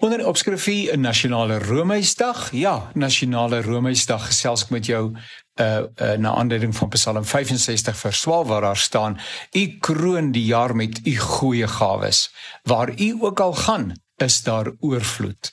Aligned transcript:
Onder 0.00 0.26
opskrifie 0.26 0.92
'n 0.92 1.00
nasionale 1.00 1.58
Romeisdag. 1.58 2.52
Ja, 2.52 2.90
nasionale 2.94 3.62
Romeisdag 3.62 4.26
gesels 4.26 4.62
ek 4.62 4.70
met 4.70 4.86
jou 4.86 5.12
uh, 5.60 5.76
uh 5.76 6.12
na 6.12 6.34
aanleiding 6.34 6.76
van 6.76 6.88
Psalm 6.88 7.24
65 7.24 7.96
vers 7.96 8.20
12 8.20 8.46
waar 8.46 8.60
daar 8.60 8.76
staan: 8.76 9.18
U 9.52 9.78
kroon 9.80 10.30
die 10.32 10.44
jaar 10.44 10.76
met 10.76 11.00
u 11.04 11.16
goeie 11.16 11.68
gawes. 11.68 12.30
Waar 12.62 13.00
u 13.00 13.16
ook 13.20 13.40
al 13.40 13.52
gaan, 13.52 13.92
is 14.16 14.42
daar 14.42 14.70
oorvloed. 14.80 15.52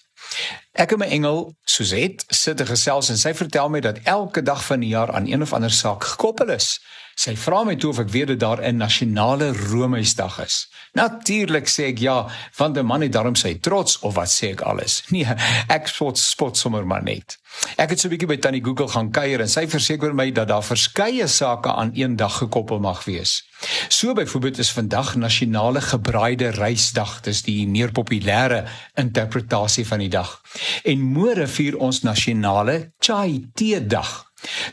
Ek 0.71 0.91
en 0.91 0.99
my 0.99 1.05
engel 1.05 1.55
Suzette 1.63 2.25
sit 2.27 2.57
te 2.57 2.65
gesels 2.65 3.09
en 3.09 3.17
sy 3.17 3.33
vertel 3.33 3.69
my 3.69 3.79
dat 3.79 3.99
elke 4.03 4.41
dag 4.41 4.65
van 4.65 4.79
die 4.79 4.89
jaar 4.89 5.11
aan 5.11 5.25
een 5.25 5.41
of 5.41 5.53
ander 5.53 5.71
saak 5.71 6.03
gekoppel 6.03 6.49
is. 6.49 6.79
Sy 7.15 7.31
vra 7.39 7.61
my 7.63 7.77
toe 7.79 7.93
of 7.93 7.99
ek 8.03 8.09
weet 8.11 8.27
dat 8.33 8.39
daar 8.39 8.61
'n 8.61 8.77
nasionale 8.77 9.53
Romeisdag 9.53 10.39
is. 10.43 10.67
Natuurlik 10.93 11.67
sê 11.67 11.87
ek 11.87 11.99
ja, 11.99 12.27
want 12.57 12.77
'n 12.77 12.85
man 12.85 13.01
het 13.01 13.11
daarom 13.11 13.35
sy 13.35 13.53
trots 13.59 13.99
of 13.99 14.15
wat 14.15 14.29
sê 14.29 14.51
ek 14.51 14.61
alles. 14.61 15.03
Nee, 15.15 15.25
ek 15.67 15.87
spot 15.87 16.17
spot 16.17 16.57
sommer 16.57 16.85
maar 16.87 17.03
net. 17.03 17.37
Ek 17.77 17.89
het 17.89 17.99
so 17.99 18.07
'n 18.07 18.11
bietjie 18.11 18.27
by 18.27 18.37
Tannie 18.37 18.63
Google 18.63 18.87
gaan 18.87 19.11
kuier 19.11 19.39
en 19.39 19.47
sy 19.47 19.67
verseker 19.67 20.13
my 20.13 20.31
dat 20.31 20.47
daar 20.47 20.63
verskeie 20.63 21.27
sake 21.27 21.71
aan 21.71 21.91
een 21.93 22.15
dag 22.15 22.37
gekoppel 22.37 22.79
mag 22.79 23.05
wees. 23.05 23.43
So 23.87 24.13
byvoorbeeld 24.13 24.57
is 24.57 24.71
vandag 24.71 25.15
nasionale 25.15 25.81
gebraaide 25.81 26.49
rysdag, 26.49 27.21
dis 27.21 27.41
die 27.41 27.67
meer 27.67 27.91
populêre 27.91 28.65
interpretasie 28.95 29.87
van 29.87 29.99
die 29.99 30.09
dag. 30.09 30.41
En 30.83 30.99
môre 30.99 31.47
vier 31.47 31.77
ons 31.77 32.01
nasionale 32.01 32.91
chai 32.99 33.47
tee 33.53 33.79
dag. 33.87 34.25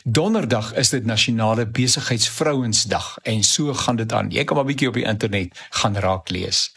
Donderdag 0.03 0.73
is 0.75 0.89
dit 0.89 1.05
nasionale 1.05 1.65
besigheidsvrouensdag 1.67 3.17
en 3.23 3.43
so 3.43 3.73
gaan 3.73 3.95
dit 3.95 4.13
aan. 4.13 4.29
Jy 4.29 4.43
kan 4.43 4.55
maar 4.55 4.67
bietjie 4.67 4.87
op 4.87 4.97
die 4.99 5.07
internet 5.07 5.59
gaan 5.69 5.95
raak 5.95 6.29
lees. 6.29 6.73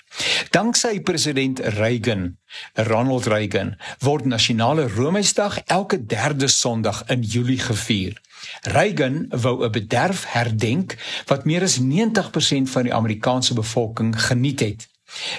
Danksy 0.51 1.01
president 1.01 1.59
Reagan, 1.59 2.37
Ronald 2.75 3.27
Reagan, 3.27 3.75
word 3.99 4.25
nasionale 4.25 4.89
Romeisdag 4.89 5.59
elke 5.67 6.07
derde 6.07 6.49
Sondag 6.49 7.03
in 7.07 7.23
Julie 7.23 7.61
gevier. 7.61 8.21
Reagan 8.63 9.27
wou 9.29 9.65
'n 9.65 9.71
bederf 9.71 10.25
herdenk 10.33 10.97
wat 11.27 11.45
meer 11.45 11.63
as 11.63 11.79
90% 11.79 12.71
van 12.71 12.83
die 12.83 12.95
Amerikaanse 12.95 13.55
bevolking 13.55 14.23
geniet 14.23 14.61
het. 14.61 14.89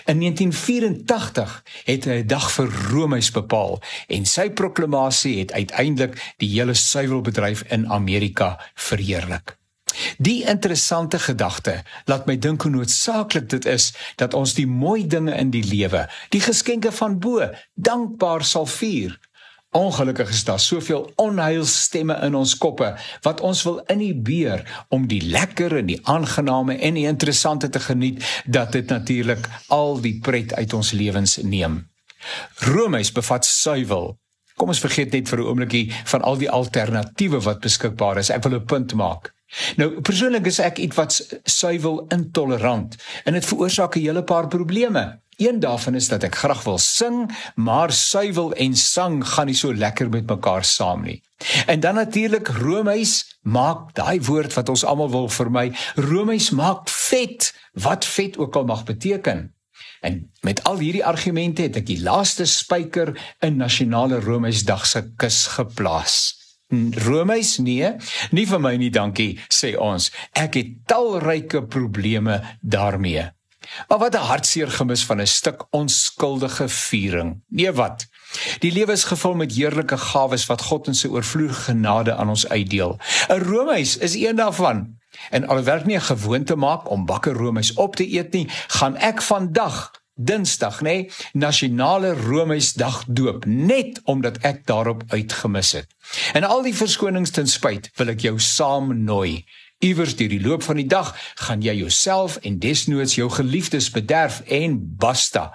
In 0.06 0.20
1984 0.20 1.64
het 1.84 2.06
hy 2.06 2.20
'n 2.24 2.28
dag 2.28 2.52
vir 2.52 2.70
Romeis 2.92 3.32
bepaal 3.32 3.80
en 4.08 4.26
sy 4.26 4.50
proklamasie 4.50 5.40
het 5.40 5.52
uiteindelik 5.52 6.34
die 6.38 6.50
hele 6.50 6.74
suiwelbedryf 6.74 7.64
in 7.70 7.90
Amerika 7.90 8.60
verheerlik. 8.76 9.58
Die 10.18 10.46
interessante 10.46 11.20
gedagte 11.20 11.84
laat 12.06 12.26
my 12.26 12.38
dink 12.38 12.62
hoe 12.62 12.72
noodsaaklik 12.72 13.50
dit 13.50 13.66
is 13.66 13.94
dat 14.16 14.34
ons 14.34 14.54
die 14.54 14.68
mooi 14.68 15.08
dinge 15.08 15.36
in 15.36 15.50
die 15.50 15.64
lewe, 15.64 16.10
die 16.30 16.42
geskenke 16.42 16.92
van 16.92 17.20
bo, 17.20 17.50
dankbaar 17.74 18.46
sal 18.46 18.66
vier 18.66 19.20
Ongelukkig 19.78 20.30
is 20.30 20.44
daar 20.44 20.60
soveel 20.60 21.12
onheilstemme 21.22 22.16
in 22.26 22.36
ons 22.36 22.56
koppe 22.58 22.88
wat 23.22 23.42
ons 23.46 23.60
wil 23.68 23.78
inhibeer 23.94 24.64
om 24.90 25.06
die 25.08 25.22
lekker 25.22 25.76
en 25.78 25.92
die 25.92 26.00
aangename 26.10 26.80
en 26.82 26.98
die 26.98 27.06
interessante 27.06 27.70
te 27.70 27.82
geniet 27.84 28.26
dat 28.46 28.72
dit 28.74 28.90
natuurlik 28.90 29.46
al 29.68 30.00
die 30.02 30.16
pret 30.24 30.56
uit 30.58 30.74
ons 30.74 30.92
lewens 30.98 31.38
neem. 31.44 31.84
Romeis 32.66 33.12
bevat 33.14 33.46
suiwel. 33.46 34.16
Kom 34.58 34.74
ons 34.74 34.82
vergeet 34.82 35.14
net 35.14 35.30
vir 35.30 35.44
'n 35.44 35.48
oombliekie 35.52 35.94
van 36.10 36.22
al 36.22 36.42
die 36.42 36.50
alternatiewe 36.50 37.40
wat 37.46 37.62
beskikbaar 37.62 38.18
is. 38.18 38.34
Ek 38.34 38.44
wil 38.44 38.58
'n 38.58 38.66
punt 38.66 38.94
maak. 38.94 39.34
Nou 39.76 40.02
persoonlik 40.02 40.46
is 40.46 40.60
ek 40.60 40.78
ietwat 40.78 41.22
suiwel 41.44 42.06
intolerant 42.10 42.96
en 43.26 43.34
dit 43.34 43.46
veroorsaak 43.46 43.96
'n 43.96 44.00
hele 44.00 44.24
paar 44.24 44.48
probleme. 44.48 45.22
Een 45.38 45.60
daarvan 45.60 45.96
is 45.96 46.08
dat 46.10 46.24
ek 46.26 46.36
graag 46.36 46.64
wil 46.66 46.80
sing, 46.82 47.28
maar 47.56 47.92
suiwel 47.94 48.54
en 48.58 48.76
sang 48.76 49.20
gaan 49.22 49.46
nie 49.46 49.58
so 49.58 49.74
lekker 49.74 50.10
met 50.10 50.26
mekaar 50.26 50.66
saam 50.66 51.04
nie. 51.06 51.22
En 51.66 51.80
dan 51.80 51.96
natuurlik 51.96 52.48
Romeis 52.48 53.38
maak 53.42 53.94
daai 53.94 54.18
woord 54.26 54.54
wat 54.58 54.70
ons 54.70 54.86
almal 54.86 55.12
wil 55.14 55.30
vermy, 55.30 55.70
Romeis 55.96 56.50
maak 56.50 56.90
vet, 56.90 57.54
wat 57.74 58.06
vet 58.06 58.38
ook 58.38 58.56
al 58.56 58.66
mag 58.66 58.84
beteken. 58.84 59.54
En 60.02 60.32
met 60.42 60.64
al 60.64 60.82
hierdie 60.82 61.06
argumente 61.06 61.62
het 61.62 61.78
ek 61.78 61.86
die 61.86 62.02
laaste 62.02 62.50
spyker 62.50 63.14
in 63.46 63.62
nasionale 63.62 64.18
Romeisdag 64.26 64.90
se 64.90 65.06
kus 65.22 65.46
geplaas. 65.54 66.18
Romeis 67.06 67.58
nee, 67.62 67.94
nie 68.34 68.50
vir 68.50 68.60
my 68.60 68.74
nie, 68.76 68.90
dankie, 68.92 69.38
sê 69.54 69.76
ons. 69.80 70.10
Ek 70.34 70.58
het 70.58 70.74
talryke 70.90 71.62
probleme 71.70 72.42
daarmee. 72.62 73.37
Maar 73.88 73.98
wat 73.98 74.16
'n 74.16 74.28
hartseer 74.32 74.72
gemis 74.72 75.06
van 75.06 75.22
'n 75.22 75.28
stuk 75.28 75.66
onskuldige 75.70 76.70
viering. 76.70 77.44
Nee 77.48 77.72
wat? 77.72 78.08
Die 78.60 78.72
lewe 78.72 78.92
is 78.92 79.04
gevul 79.04 79.34
met 79.34 79.56
heerlike 79.56 79.98
gawes 79.98 80.46
wat 80.46 80.62
God 80.62 80.88
in 80.88 80.96
sy 80.96 81.08
oorvloedige 81.08 81.62
genade 81.62 82.16
aan 82.16 82.30
ons 82.30 82.48
uitdeel. 82.48 83.00
'n 83.30 83.44
Roomys 83.44 83.98
is 83.98 84.16
een 84.16 84.36
daarvan. 84.36 84.98
En 85.30 85.48
alhoewel 85.48 85.76
ek 85.76 85.86
nie 85.86 85.98
'n 85.98 86.02
gewoonte 86.02 86.56
maak 86.56 86.90
om 86.90 87.06
bakker 87.06 87.34
roomys 87.34 87.74
op 87.74 87.96
te 87.96 88.12
eet 88.14 88.32
nie, 88.32 88.50
gaan 88.68 88.96
ek 88.96 89.22
vandag 89.22 89.92
Dinsdag, 90.20 90.80
nê, 90.82 90.84
nee, 90.84 91.12
nasionale 91.34 92.14
Romeisdag 92.14 93.04
doop, 93.08 93.46
net 93.46 94.02
omdat 94.04 94.38
ek 94.42 94.66
daarop 94.66 95.04
uitgemis 95.08 95.72
het. 95.72 95.94
En 96.34 96.44
al 96.44 96.64
die 96.66 96.74
verskonings 96.74 97.30
ten 97.36 97.48
spyt, 97.48 97.92
wil 98.02 98.10
ek 98.10 98.26
jou 98.26 98.40
saam 98.42 98.90
nooi. 99.04 99.46
Iewers 99.80 100.16
deur 100.18 100.32
die 100.32 100.42
loop 100.42 100.64
van 100.66 100.80
die 100.80 100.88
dag 100.90 101.12
gaan 101.38 101.62
jy 101.62 101.76
jouself 101.78 102.40
en 102.42 102.56
desnoods 102.60 103.14
jou 103.16 103.28
geliefdes 103.30 103.92
bederf 103.94 104.40
en 104.50 104.80
basta. 104.98 105.52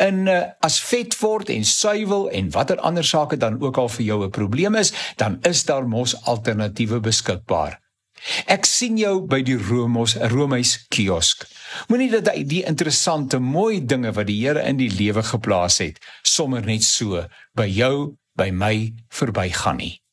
In 0.00 0.24
uh, 0.32 0.38
as 0.64 0.78
vet 0.80 1.12
word 1.20 1.52
en 1.52 1.64
suiwel 1.64 2.30
en 2.32 2.48
watter 2.54 2.80
ander 2.80 3.04
sake 3.04 3.36
dan 3.36 3.60
ook 3.60 3.76
al 3.76 3.90
vir 3.92 4.04
jou 4.06 4.24
'n 4.24 4.30
probleem 4.30 4.74
is, 4.74 4.92
dan 5.16 5.38
is 5.42 5.64
daar 5.64 5.88
mos 5.88 6.16
alternatiewe 6.24 7.00
beskikbaar. 7.00 7.76
Ek 8.46 8.64
sien 8.64 8.96
jou 8.96 9.20
by 9.28 9.42
die 9.42 9.58
Romos 9.60 10.16
Romeis 10.32 10.86
kiosk. 10.88 11.44
Moenie 11.88 12.10
dat 12.10 12.32
jy 12.32 12.44
die 12.44 12.64
interessante 12.64 13.38
mooi 13.38 13.84
dinge 13.84 14.12
wat 14.16 14.26
die 14.26 14.40
Here 14.40 14.64
in 14.64 14.80
die 14.80 14.90
lewe 14.90 15.22
geplaas 15.22 15.78
het, 15.78 16.00
sommer 16.22 16.64
net 16.64 16.82
so 16.82 17.26
by 17.54 17.68
jou, 17.68 18.16
by 18.36 18.50
my 18.50 18.94
verbygaan 19.12 19.76
nie. 19.76 20.05